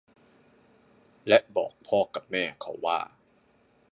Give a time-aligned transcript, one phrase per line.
[1.27, 2.99] และบอกพ่อกับแม่เขาว่า